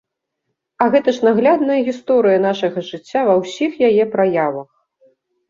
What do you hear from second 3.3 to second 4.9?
ўсіх яе праявах!